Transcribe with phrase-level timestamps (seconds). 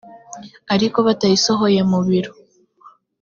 [0.73, 2.31] ariko batayisohoye mu biro